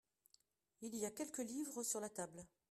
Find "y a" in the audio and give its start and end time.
0.95-1.11